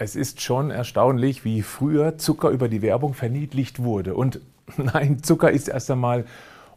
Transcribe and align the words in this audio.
Es 0.00 0.14
ist 0.14 0.40
schon 0.40 0.70
erstaunlich, 0.70 1.44
wie 1.44 1.60
früher 1.62 2.18
Zucker 2.18 2.50
über 2.50 2.68
die 2.68 2.82
Werbung 2.82 3.14
verniedlicht 3.14 3.82
wurde. 3.82 4.14
Und 4.14 4.40
nein, 4.76 5.24
Zucker 5.24 5.50
ist 5.50 5.66
erst 5.66 5.90
einmal 5.90 6.24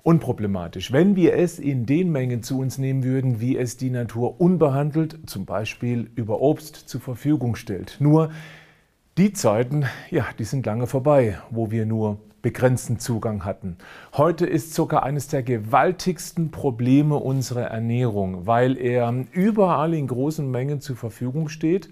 unproblematisch. 0.01 0.91
Wenn 0.91 1.15
wir 1.15 1.35
es 1.35 1.59
in 1.59 1.85
den 1.85 2.11
Mengen 2.11 2.41
zu 2.41 2.57
uns 2.57 2.79
nehmen 2.79 3.03
würden, 3.03 3.39
wie 3.39 3.59
es 3.59 3.77
die 3.77 3.91
Natur 3.91 4.41
unbehandelt, 4.41 5.19
zum 5.27 5.45
Beispiel 5.45 6.09
über 6.15 6.41
Obst, 6.41 6.75
zur 6.75 6.99
Verfügung 6.99 7.55
stellt. 7.55 7.97
Nur 7.99 8.31
die 9.19 9.33
Zeiten, 9.33 9.85
ja, 10.09 10.25
die 10.39 10.43
sind 10.43 10.65
lange 10.65 10.87
vorbei, 10.87 11.37
wo 11.51 11.69
wir 11.69 11.85
nur 11.85 12.17
begrenzten 12.41 12.97
Zugang 12.97 13.45
hatten. 13.45 13.77
Heute 14.13 14.47
ist 14.47 14.73
Zucker 14.73 15.03
eines 15.03 15.27
der 15.27 15.43
gewaltigsten 15.43 16.49
Probleme 16.49 17.17
unserer 17.17 17.65
Ernährung, 17.65 18.47
weil 18.47 18.79
er 18.79 19.13
überall 19.31 19.93
in 19.93 20.07
großen 20.07 20.49
Mengen 20.49 20.81
zur 20.81 20.95
Verfügung 20.95 21.49
steht 21.49 21.91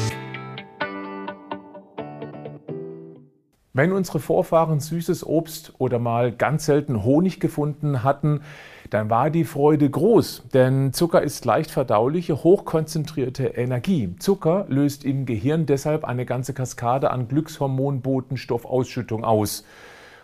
Wenn 3.73 3.93
unsere 3.93 4.19
Vorfahren 4.19 4.81
süßes 4.81 5.25
Obst 5.25 5.71
oder 5.77 5.97
mal 5.97 6.33
ganz 6.33 6.65
selten 6.65 7.05
Honig 7.05 7.39
gefunden 7.39 8.03
hatten, 8.03 8.41
dann 8.89 9.09
war 9.09 9.29
die 9.29 9.45
Freude 9.45 9.89
groß, 9.89 10.43
denn 10.53 10.91
Zucker 10.91 11.21
ist 11.21 11.45
leicht 11.45 11.71
verdauliche, 11.71 12.43
hochkonzentrierte 12.43 13.45
Energie. 13.45 14.13
Zucker 14.19 14.65
löst 14.67 15.05
im 15.05 15.25
Gehirn 15.25 15.65
deshalb 15.67 16.03
eine 16.03 16.25
ganze 16.25 16.53
Kaskade 16.53 17.11
an 17.11 17.29
Glückshormonbotenstoffausschüttung 17.29 19.23
aus. 19.23 19.63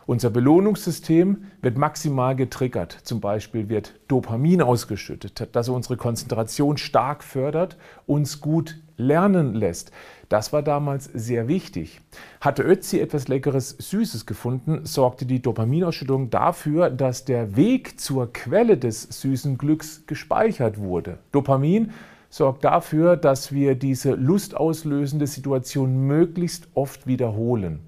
Unser 0.06 0.30
Belohnungssystem 0.30 1.46
wird 1.62 1.78
maximal 1.78 2.36
getriggert. 2.36 2.98
Zum 3.04 3.22
Beispiel 3.22 3.70
wird 3.70 3.94
Dopamin 4.10 4.62
ausgeschüttet, 4.62 5.48
das 5.54 5.70
unsere 5.70 5.96
Konzentration 5.96 6.76
stark 6.76 7.24
fördert, 7.24 7.78
uns 8.08 8.42
gut 8.42 8.76
lernen 8.98 9.54
lässt. 9.54 9.92
Das 10.30 10.52
war 10.52 10.62
damals 10.62 11.06
sehr 11.06 11.48
wichtig. 11.48 12.02
Hatte 12.42 12.64
Ötzi 12.64 13.00
etwas 13.00 13.28
Leckeres, 13.30 13.70
Süßes 13.80 14.26
gefunden, 14.26 14.82
sorgte 14.84 15.26
die 15.26 15.42
Dopaminausschüttung 15.42 16.30
dafür, 16.30 16.90
dass 16.90 17.24
der 17.24 17.56
Weg 17.56 18.00
zur 18.00 18.34
Quelle 18.34 18.78
des 18.78 19.04
süßen 19.04 19.58
Glücks 19.58 20.06
gespeichert 20.06 20.80
wurde. 20.80 21.20
Dopamin 21.32 21.92
sorgt 22.30 22.66
dafür, 22.66 23.16
dass 23.16 23.54
wir 23.54 23.76
diese 23.76 24.12
lustauslösende 24.12 25.28
Situation 25.28 26.08
möglichst 26.08 26.68
oft 26.74 27.08
wiederholen. 27.08 27.80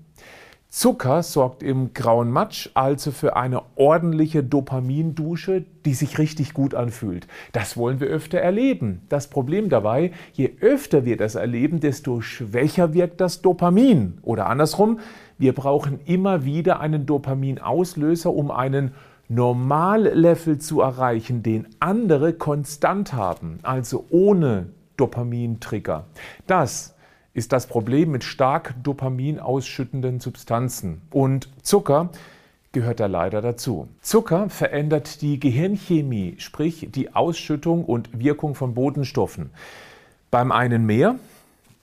Zucker 0.72 1.24
sorgt 1.24 1.64
im 1.64 1.96
grauen 1.96 2.30
Matsch 2.30 2.70
also 2.76 3.10
für 3.10 3.36
eine 3.36 3.64
ordentliche 3.76 4.44
Dopamindusche, 4.44 5.66
die 5.84 5.96
sich 5.96 6.20
richtig 6.20 6.54
gut 6.54 6.76
anfühlt. 6.76 7.28
Das 7.54 7.76
wollen 7.76 8.00
wir 8.00 8.08
öfter 8.08 8.38
erleben. 8.38 9.02
Das 9.10 9.32
Problem 9.32 9.70
dabei, 9.70 10.12
je 10.34 10.52
öfter 10.62 11.06
wir 11.06 11.18
das 11.18 11.34
erleben, 11.34 11.80
desto 11.80 12.22
schwächer 12.22 12.94
wirkt 12.94 13.20
das 13.20 13.42
Dopamin. 13.42 14.20
Oder 14.22 14.46
andersrum, 14.46 15.00
wir 15.40 15.56
brauchen 15.56 16.02
immer 16.06 16.46
wieder 16.46 16.80
einen 16.80 17.08
Dopaminauslöser, 17.08 18.32
um 18.32 18.52
einen 18.52 18.92
Normallevel 19.28 20.60
zu 20.60 20.82
erreichen, 20.82 21.42
den 21.42 21.68
andere 21.80 22.34
konstant 22.34 23.14
haben, 23.14 23.58
also 23.64 24.06
ohne 24.12 24.68
Dopamintrigger. 24.98 26.06
Das 26.46 26.94
ist 27.34 27.52
das 27.52 27.68
Problem 27.68 28.12
mit 28.12 28.24
stark 28.24 28.76
Dopamin 28.84 29.40
ausschüttenden 29.40 30.20
Substanzen. 30.20 31.02
Und 31.12 31.50
Zucker 31.62 32.10
gehört 32.72 33.00
da 33.00 33.08
leider 33.08 33.42
dazu. 33.42 33.88
Zucker 34.02 34.50
verändert 34.50 35.22
die 35.22 35.40
Gehirnchemie, 35.40 36.36
sprich 36.38 36.90
die 36.92 37.16
Ausschüttung 37.16 37.86
und 37.86 38.20
Wirkung 38.20 38.56
von 38.56 38.74
Botenstoffen. 38.74 39.52
Beim 40.32 40.52
einen 40.52 40.86
mehr, 40.86 41.16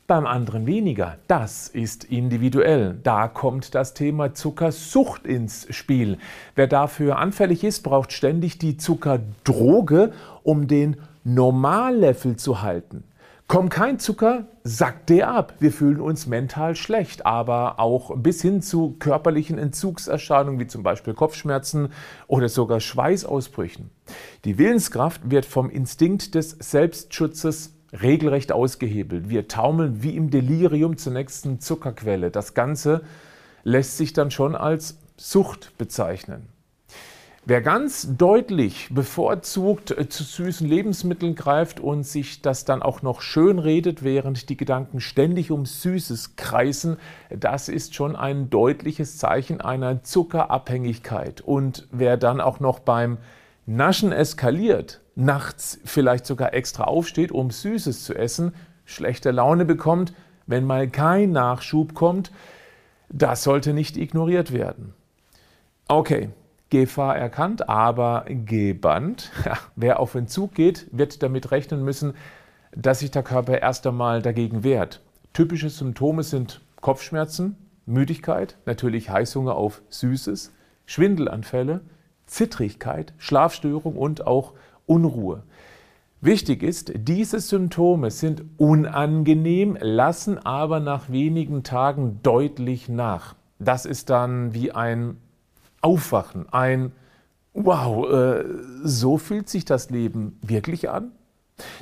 beim 0.07 0.27
anderen 0.27 0.67
weniger. 0.67 1.19
Das 1.27 1.67
ist 1.69 2.05
individuell. 2.05 2.97
Da 3.03 3.27
kommt 3.27 3.75
das 3.75 3.95
Thema 3.95 4.35
Zuckersucht 4.35 5.27
ins 5.27 5.67
Spiel. 5.71 6.19
Wer 6.55 6.69
dafür 6.69 7.19
anfällig 7.19 7.65
ist, 7.65 7.83
braucht 7.83 8.13
ständig 8.13 8.59
die 8.59 8.77
Zuckerdroge, 8.77 10.13
um 10.45 10.69
den 10.69 10.97
Normallevel 11.25 12.37
zu 12.37 12.63
halten. 12.63 13.03
Kommt 13.49 13.71
kein 13.71 14.01
Zucker, 14.01 14.49
sackt 14.65 15.09
der 15.09 15.31
ab. 15.31 15.55
Wir 15.61 15.71
fühlen 15.71 16.01
uns 16.01 16.27
mental 16.27 16.75
schlecht, 16.75 17.25
aber 17.27 17.79
auch 17.79 18.17
bis 18.17 18.43
hin 18.43 18.61
zu 18.61 18.97
körperlichen 18.99 19.57
Entzugserscheinungen 19.57 20.59
wie 20.59 20.67
zum 20.67 20.83
Beispiel 20.83 21.15
Kopfschmerzen 21.15 21.91
oder 22.27 22.49
sogar 22.49 22.81
Schweißausbrüchen. 22.81 23.91
Die 24.45 24.59
Willenskraft 24.59 25.31
wird 25.31 25.45
vom 25.45 25.71
Instinkt 25.71 26.35
des 26.35 26.57
Selbstschutzes 26.59 27.77
regelrecht 27.93 28.51
ausgehebelt. 28.51 29.29
Wir 29.29 29.47
taumeln 29.47 30.03
wie 30.03 30.17
im 30.17 30.31
Delirium 30.31 30.97
zur 30.97 31.13
nächsten 31.13 31.61
Zuckerquelle. 31.61 32.33
Das 32.33 32.53
Ganze 32.55 33.03
lässt 33.63 33.97
sich 33.97 34.13
dann 34.13 34.33
schon 34.33 34.57
als 34.57 34.99
Sucht 35.17 35.79
bezeichnen. 35.79 36.49
Wer 37.49 37.63
ganz 37.63 38.17
deutlich 38.17 38.89
bevorzugt 38.91 39.93
äh, 39.93 40.09
zu 40.09 40.25
süßen 40.25 40.69
Lebensmitteln 40.69 41.37
greift 41.37 41.79
und 41.79 42.03
sich 42.03 42.43
das 42.43 42.65
dann 42.65 42.83
auch 42.83 43.03
noch 43.03 43.21
schön 43.21 43.61
redet, 43.61 44.03
während 44.03 44.49
die 44.49 44.57
Gedanken 44.57 44.99
ständig 45.01 45.53
um 45.53 45.65
Süßes 45.65 46.35
kreisen, 46.35 46.97
das 47.31 47.69
ist 47.69 47.95
schon 47.95 48.17
ein 48.17 48.51
deutliches 48.51 49.17
Zeichen 49.19 49.61
einer 49.61 50.03
Zuckerabhängigkeit. 50.03 51.41
Und 51.41 51.87
wer 51.93 52.17
dann 52.17 52.41
auch 52.41 52.59
noch 52.59 52.81
beim 52.81 53.19
Naschen 53.65 54.11
eskaliert, 54.11 55.01
nachts 55.15 55.79
vielleicht 55.85 56.27
sogar 56.27 56.53
extra 56.53 56.83
aufsteht, 56.83 57.31
um 57.31 57.53
Süßes 57.53 58.03
zu 58.03 58.17
essen, 58.17 58.55
schlechte 58.85 59.31
Laune 59.31 59.65
bekommt, 59.65 60.15
wenn 60.49 60.65
mal 60.65 60.89
kein 60.89 61.31
Nachschub 61.31 61.95
kommt, 61.95 62.33
das 63.09 63.45
sollte 63.45 63.73
nicht 63.73 63.97
ignoriert 63.97 64.53
werden. 64.53 64.95
Okay, 65.87 66.31
Gefahr 66.71 67.17
erkannt, 67.17 67.69
aber 67.69 68.25
gebannt. 68.29 69.31
Ja, 69.45 69.57
wer 69.77 70.01
auf 70.01 70.15
Entzug 70.15 70.55
geht, 70.55 70.87
wird 70.91 71.23
damit 71.23 71.51
rechnen 71.51 71.85
müssen, 71.85 72.15
dass 72.75 73.01
sich 73.01 73.11
der 73.11 73.23
Körper 73.23 73.59
erst 73.61 73.87
einmal 73.87 74.23
dagegen 74.23 74.65
wehrt. 74.65 75.01
Typische 75.33 75.71
Symptome 75.71 76.23
sind 76.23 76.61
Kopfschmerzen, 76.81 77.57
Müdigkeit, 77.87 78.57
natürlich 78.67 79.11
Heißhunger 79.11 79.55
auf 79.55 79.83
Süßes, 79.89 80.53
Schwindelanfälle, 80.87 81.83
Zittrigkeit, 82.27 83.15
Schlafstörung 83.19 83.97
und 83.97 84.27
auch 84.27 84.55
Unruhe. 84.87 85.45
Wichtig 86.21 86.63
ist, 86.63 86.93
diese 86.97 87.39
Symptome 87.41 88.11
sind 88.11 88.45
unangenehm, 88.57 89.79
lassen 89.81 90.39
aber 90.39 90.81
nach 90.81 91.11
wenigen 91.11 91.63
Tagen 91.63 92.21
deutlich 92.23 92.89
nach. 92.89 93.37
Das 93.59 93.87
ist 93.87 94.11
dann 94.11 94.53
wie 94.53 94.73
ein 94.73 95.19
Aufwachen, 95.87 96.49
ein 96.53 96.91
Wow, 97.59 98.11
äh, 98.13 98.45
so 98.83 99.17
fühlt 99.19 99.49
sich 99.49 99.65
das 99.65 99.89
Leben 99.89 100.39
wirklich 100.43 100.91
an? 100.91 101.13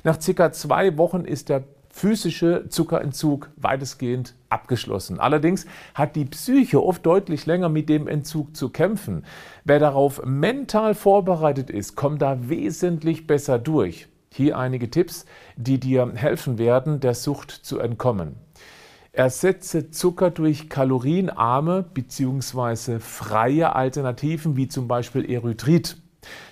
Nach 0.05 0.21
circa 0.21 0.53
zwei 0.53 0.99
Wochen 0.99 1.25
ist 1.25 1.49
der 1.49 1.65
physische 1.89 2.69
Zuckerentzug 2.69 3.51
weitestgehend 3.57 4.35
abgeschlossen. 4.51 5.19
Allerdings 5.19 5.65
hat 5.95 6.17
die 6.17 6.27
Psyche 6.27 6.83
oft 6.83 7.05
deutlich 7.07 7.47
länger 7.47 7.71
mit 7.71 7.89
dem 7.89 8.07
Entzug 8.07 8.55
zu 8.55 8.69
kämpfen. 8.69 9.25
Wer 9.65 9.79
darauf 9.79 10.23
mental 10.25 10.95
vorbereitet 10.95 11.71
ist, 11.71 11.97
kommt 11.97 12.21
da 12.21 12.49
wesentlich 12.49 13.27
besser 13.27 13.59
durch. 13.59 14.09
Hier 14.31 14.59
einige 14.59 14.91
Tipps, 14.91 15.25
die 15.57 15.81
dir 15.81 16.12
helfen 16.15 16.59
werden, 16.59 17.00
der 17.00 17.15
Sucht 17.15 17.50
zu 17.50 17.79
entkommen. 17.79 18.37
Ersetze 19.14 19.93
Zucker 19.93 20.32
durch 20.32 20.69
kalorienarme 20.69 21.84
bzw. 21.94 22.99
freie 22.99 23.76
Alternativen 23.76 24.56
wie 24.56 24.66
zum 24.66 24.88
Beispiel 24.88 25.31
Erythrit. 25.31 25.96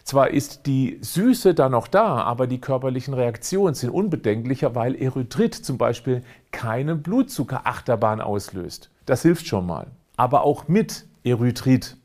Zwar 0.04 0.30
ist 0.30 0.66
die 0.66 0.98
Süße 1.00 1.54
da 1.54 1.68
noch 1.68 1.88
da, 1.88 2.18
aber 2.18 2.46
die 2.46 2.60
körperlichen 2.60 3.14
Reaktionen 3.14 3.74
sind 3.74 3.90
unbedenklicher, 3.90 4.76
weil 4.76 4.94
Erythrit 4.94 5.56
zum 5.56 5.76
Beispiel 5.76 6.22
keine 6.52 6.94
Blutzuckerachterbahn 6.94 8.20
auslöst. 8.20 8.90
Das 9.06 9.22
hilft 9.22 9.48
schon 9.48 9.66
mal. 9.66 9.88
Aber 10.16 10.44
auch 10.44 10.68
mit 10.68 11.06
Erythrit. 11.24 11.96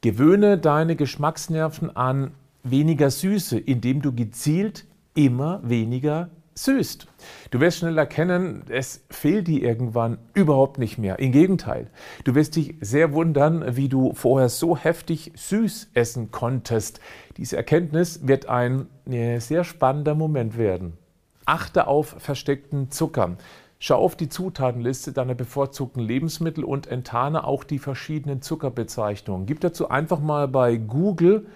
Gewöhne 0.00 0.58
deine 0.58 0.96
Geschmacksnerven 0.96 1.94
an 1.94 2.32
weniger 2.64 3.10
Süße, 3.10 3.60
indem 3.60 4.02
du 4.02 4.12
gezielt 4.12 4.86
immer 5.14 5.60
weniger 5.62 6.30
süßt. 6.54 7.06
Du 7.50 7.60
wirst 7.60 7.78
schnell 7.78 7.98
erkennen, 7.98 8.62
es 8.68 9.04
fehlt 9.10 9.48
dir 9.48 9.62
irgendwann 9.62 10.18
überhaupt 10.34 10.78
nicht 10.78 10.98
mehr. 10.98 11.18
Im 11.18 11.32
Gegenteil, 11.32 11.90
du 12.24 12.34
wirst 12.34 12.56
dich 12.56 12.76
sehr 12.80 13.12
wundern, 13.12 13.76
wie 13.76 13.88
du 13.88 14.12
vorher 14.14 14.48
so 14.48 14.76
heftig 14.76 15.32
süß 15.34 15.90
essen 15.94 16.30
konntest. 16.30 17.00
Diese 17.36 17.56
Erkenntnis 17.56 18.26
wird 18.26 18.48
ein 18.48 18.86
sehr 19.06 19.64
spannender 19.64 20.14
Moment 20.14 20.56
werden. 20.56 20.96
Achte 21.44 21.86
auf 21.86 22.16
versteckten 22.18 22.90
Zucker. 22.90 23.36
Schau 23.80 23.96
auf 23.96 24.16
die 24.16 24.30
Zutatenliste 24.30 25.12
deiner 25.12 25.34
bevorzugten 25.34 26.00
Lebensmittel 26.00 26.64
und 26.64 26.86
enttarne 26.86 27.44
auch 27.44 27.64
die 27.64 27.78
verschiedenen 27.78 28.40
Zuckerbezeichnungen. 28.40 29.44
Gib 29.44 29.60
dazu 29.60 29.90
einfach 29.90 30.20
mal 30.20 30.48
bei 30.48 30.76
Google 30.76 31.46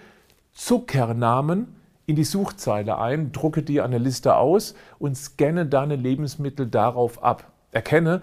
Zuckernamen 0.53 1.78
in 2.09 2.15
die 2.15 2.23
Suchzeile 2.23 2.97
ein, 2.97 3.31
drucke 3.31 3.61
dir 3.61 3.85
eine 3.85 3.99
Liste 3.99 4.35
aus 4.35 4.73
und 4.97 5.15
scanne 5.15 5.67
deine 5.67 5.95
Lebensmittel 5.95 6.65
darauf 6.65 7.21
ab. 7.23 7.51
Erkenne, 7.71 8.21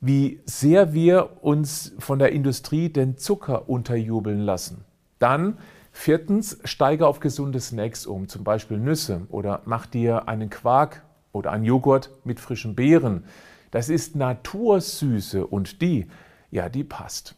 wie 0.00 0.40
sehr 0.44 0.92
wir 0.92 1.42
uns 1.42 1.96
von 1.98 2.20
der 2.20 2.30
Industrie 2.30 2.90
den 2.90 3.18
Zucker 3.18 3.68
unterjubeln 3.68 4.38
lassen. 4.38 4.84
Dann 5.18 5.58
viertens, 5.90 6.60
steige 6.64 7.08
auf 7.08 7.18
gesunde 7.18 7.58
Snacks 7.58 8.06
um, 8.06 8.28
zum 8.28 8.44
Beispiel 8.44 8.78
Nüsse 8.78 9.22
oder 9.30 9.62
mach 9.64 9.86
dir 9.86 10.28
einen 10.28 10.48
Quark 10.48 11.02
oder 11.32 11.50
einen 11.50 11.64
Joghurt 11.64 12.10
mit 12.22 12.38
frischen 12.38 12.76
Beeren. 12.76 13.24
Das 13.72 13.88
ist 13.88 14.14
Natursüße 14.14 15.44
und 15.44 15.82
die, 15.82 16.06
ja, 16.52 16.68
die 16.68 16.84
passt. 16.84 17.34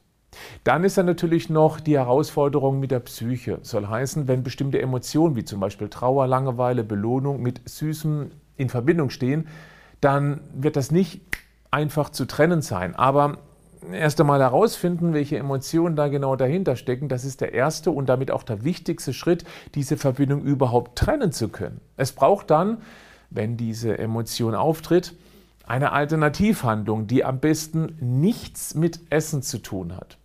Dann 0.65 0.85
ist 0.85 0.99
da 0.99 1.03
natürlich 1.03 1.51
noch 1.51 1.81
die 1.81 1.97
Herausforderung 1.97 2.81
mit 2.81 2.91
der 2.91 3.01
Psyche. 3.01 3.59
Soll 3.63 3.87
heißen, 3.87 4.29
wenn 4.29 4.43
bestimmte 4.43 4.81
Emotionen 4.81 5.37
wie 5.37 5.45
zum 5.45 5.61
Beispiel 5.61 5.89
Trauer, 5.89 6.27
Langeweile, 6.27 6.85
Belohnung 6.85 7.43
mit 7.43 7.69
Süßem 7.69 8.31
in 8.57 8.69
Verbindung 8.69 9.11
stehen, 9.11 9.49
dann 10.01 10.41
wird 10.55 10.77
das 10.77 10.91
nicht 10.91 11.21
einfach 11.71 12.11
zu 12.11 12.27
trennen 12.27 12.63
sein. 12.63 12.95
Aber 12.95 13.39
erst 13.93 14.21
einmal 14.21 14.41
herausfinden, 14.41 15.13
welche 15.13 15.37
Emotionen 15.37 15.97
da 15.97 16.09
genau 16.09 16.37
dahinter 16.37 16.77
stecken, 16.77 17.09
das 17.09 17.25
ist 17.25 17.41
der 17.41 17.53
erste 17.53 17.91
und 17.91 18.09
damit 18.09 18.31
auch 18.31 18.43
der 18.43 18.65
wichtigste 18.65 19.13
Schritt, 19.13 19.45
diese 19.75 19.97
Verbindung 19.97 20.43
überhaupt 20.43 20.99
trennen 20.99 21.33
zu 21.33 21.49
können. 21.49 21.81
Es 21.97 22.13
braucht 22.13 22.51
dann, 22.51 22.79
wenn 23.31 23.57
diese 23.57 23.99
Emotion 23.99 24.55
auftritt, 24.55 25.15
eine 25.67 25.93
Alternativhandlung, 25.93 27.07
die 27.07 27.25
am 27.25 27.41
besten 27.41 27.97
nichts 28.01 28.75
mit 28.75 29.01
Essen 29.11 29.43
zu 29.43 29.59
tun 29.59 29.97
hat. 29.97 30.17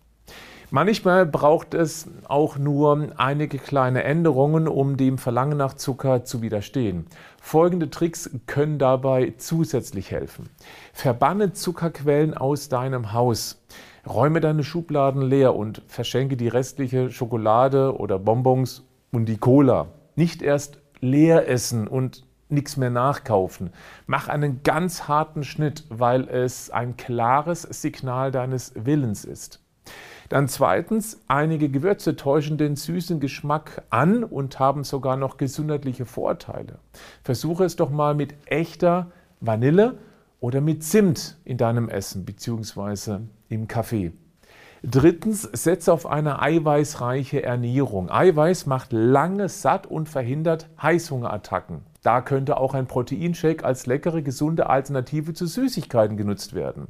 Manchmal 0.74 1.26
braucht 1.26 1.74
es 1.74 2.08
auch 2.28 2.56
nur 2.56 3.08
einige 3.18 3.58
kleine 3.58 4.04
Änderungen, 4.04 4.66
um 4.66 4.96
dem 4.96 5.18
Verlangen 5.18 5.58
nach 5.58 5.74
Zucker 5.74 6.24
zu 6.24 6.40
widerstehen. 6.40 7.04
Folgende 7.42 7.90
Tricks 7.90 8.30
können 8.46 8.78
dabei 8.78 9.34
zusätzlich 9.36 10.10
helfen. 10.10 10.48
Verbanne 10.94 11.52
Zuckerquellen 11.52 12.32
aus 12.32 12.70
deinem 12.70 13.12
Haus. 13.12 13.62
Räume 14.08 14.40
deine 14.40 14.64
Schubladen 14.64 15.20
leer 15.20 15.54
und 15.54 15.82
verschenke 15.88 16.38
die 16.38 16.48
restliche 16.48 17.10
Schokolade 17.10 17.94
oder 17.98 18.18
Bonbons 18.18 18.82
und 19.10 19.26
die 19.26 19.36
Cola. 19.36 19.88
Nicht 20.16 20.40
erst 20.40 20.78
leer 21.00 21.50
essen 21.50 21.86
und 21.86 22.24
nichts 22.48 22.78
mehr 22.78 22.88
nachkaufen. 22.88 23.74
Mach 24.06 24.28
einen 24.28 24.62
ganz 24.62 25.06
harten 25.06 25.44
Schnitt, 25.44 25.84
weil 25.90 26.26
es 26.30 26.70
ein 26.70 26.96
klares 26.96 27.60
Signal 27.60 28.30
deines 28.30 28.72
Willens 28.74 29.26
ist. 29.26 29.61
Dann 30.32 30.48
zweitens, 30.48 31.20
einige 31.28 31.68
Gewürze 31.68 32.16
täuschen 32.16 32.56
den 32.56 32.74
süßen 32.74 33.20
Geschmack 33.20 33.82
an 33.90 34.24
und 34.24 34.58
haben 34.58 34.82
sogar 34.82 35.18
noch 35.18 35.36
gesundheitliche 35.36 36.06
Vorteile. 36.06 36.78
Versuche 37.22 37.64
es 37.64 37.76
doch 37.76 37.90
mal 37.90 38.14
mit 38.14 38.34
echter 38.46 39.12
Vanille 39.40 39.98
oder 40.40 40.62
mit 40.62 40.84
Zimt 40.84 41.36
in 41.44 41.58
deinem 41.58 41.90
Essen 41.90 42.24
bzw. 42.24 43.18
im 43.50 43.68
Kaffee. 43.68 44.12
Drittens, 44.82 45.42
setze 45.42 45.92
auf 45.92 46.06
eine 46.06 46.40
eiweißreiche 46.40 47.42
Ernährung. 47.42 48.10
Eiweiß 48.10 48.64
macht 48.64 48.94
lange 48.94 49.50
satt 49.50 49.86
und 49.86 50.08
verhindert 50.08 50.70
Heißhungerattacken. 50.80 51.82
Da 52.02 52.22
könnte 52.22 52.56
auch 52.56 52.72
ein 52.72 52.86
Proteinshake 52.86 53.66
als 53.66 53.84
leckere, 53.84 54.22
gesunde 54.22 54.70
Alternative 54.70 55.34
zu 55.34 55.44
Süßigkeiten 55.44 56.16
genutzt 56.16 56.54
werden. 56.54 56.88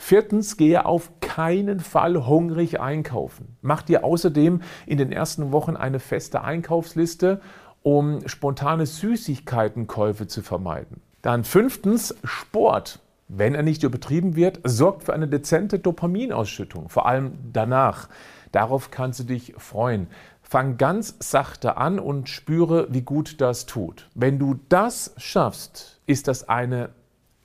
Viertens, 0.00 0.56
gehe 0.56 0.86
auf 0.86 1.12
keinen 1.20 1.78
Fall 1.78 2.26
hungrig 2.26 2.80
einkaufen. 2.80 3.58
Mach 3.60 3.82
dir 3.82 4.02
außerdem 4.02 4.62
in 4.86 4.96
den 4.96 5.12
ersten 5.12 5.52
Wochen 5.52 5.76
eine 5.76 6.00
feste 6.00 6.42
Einkaufsliste, 6.42 7.42
um 7.82 8.26
spontane 8.26 8.86
Süßigkeitenkäufe 8.86 10.26
zu 10.26 10.40
vermeiden. 10.40 11.02
Dann 11.20 11.44
fünftens, 11.44 12.16
Sport. 12.24 13.00
Wenn 13.28 13.54
er 13.54 13.62
nicht 13.62 13.82
übertrieben 13.82 14.36
wird, 14.36 14.60
sorgt 14.64 15.04
für 15.04 15.12
eine 15.12 15.28
dezente 15.28 15.78
Dopaminausschüttung, 15.78 16.88
vor 16.88 17.04
allem 17.06 17.32
danach. 17.52 18.08
Darauf 18.52 18.90
kannst 18.90 19.20
du 19.20 19.24
dich 19.24 19.54
freuen. 19.58 20.06
Fang 20.42 20.78
ganz 20.78 21.14
sachte 21.20 21.76
an 21.76 22.00
und 22.00 22.30
spüre, 22.30 22.88
wie 22.90 23.02
gut 23.02 23.40
das 23.42 23.66
tut. 23.66 24.08
Wenn 24.14 24.38
du 24.38 24.58
das 24.70 25.12
schaffst, 25.18 26.00
ist 26.06 26.26
das 26.26 26.48
eine 26.48 26.88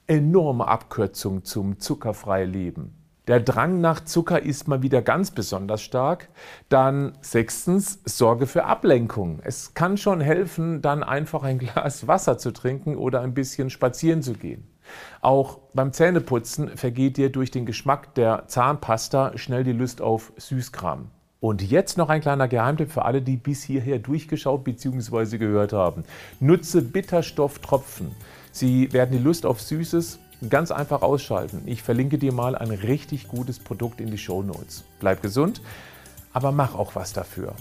enorme 0.07 0.67
Abkürzung 0.67 1.43
zum 1.43 1.79
zuckerfreien 1.79 2.51
Leben. 2.51 2.95
Der 3.27 3.39
Drang 3.39 3.81
nach 3.81 4.05
Zucker 4.05 4.43
ist 4.43 4.67
mal 4.67 4.83
wieder 4.83 5.01
ganz 5.01 5.31
besonders 5.31 5.81
stark. 5.81 6.29
Dann 6.69 7.17
sechstens, 7.21 7.99
Sorge 8.05 8.45
für 8.45 8.65
Ablenkung. 8.65 9.39
Es 9.43 9.73
kann 9.73 9.97
schon 9.97 10.21
helfen, 10.21 10.83
dann 10.83 11.03
einfach 11.03 11.41
ein 11.41 11.57
Glas 11.57 12.07
Wasser 12.07 12.37
zu 12.37 12.51
trinken 12.51 12.95
oder 12.95 13.21
ein 13.21 13.33
bisschen 13.33 13.71
spazieren 13.71 14.21
zu 14.21 14.33
gehen. 14.33 14.67
Auch 15.21 15.57
beim 15.73 15.91
Zähneputzen 15.91 16.77
vergeht 16.77 17.17
dir 17.17 17.31
durch 17.31 17.49
den 17.49 17.65
Geschmack 17.65 18.13
der 18.13 18.47
Zahnpasta 18.47 19.35
schnell 19.39 19.63
die 19.63 19.71
Lust 19.71 20.01
auf 20.01 20.31
Süßkram. 20.37 21.07
Und 21.39 21.63
jetzt 21.63 21.97
noch 21.97 22.09
ein 22.09 22.21
kleiner 22.21 22.47
Geheimtipp 22.47 22.91
für 22.91 23.05
alle, 23.05 23.23
die 23.23 23.37
bis 23.37 23.63
hierher 23.63 23.97
durchgeschaut 23.97 24.63
bzw. 24.63 25.39
gehört 25.39 25.73
haben. 25.73 26.03
Nutze 26.39 26.83
Bitterstofftropfen. 26.83 28.11
Sie 28.55 28.93
werden 28.93 29.11
die 29.11 29.21
Lust 29.21 29.45
auf 29.45 29.61
Süßes 29.61 30.17
ganz 30.49 30.71
einfach 30.71 31.01
ausschalten. 31.01 31.63
Ich 31.65 31.83
verlinke 31.83 32.17
dir 32.17 32.31
mal 32.31 32.55
ein 32.55 32.71
richtig 32.71 33.27
gutes 33.27 33.59
Produkt 33.59 33.99
in 33.99 34.11
die 34.11 34.17
Show 34.17 34.43
Notes. 34.43 34.85
Bleib 35.01 35.21
gesund, 35.21 35.61
aber 36.31 36.53
mach 36.53 36.73
auch 36.73 36.95
was 36.95 37.11
dafür. 37.11 37.53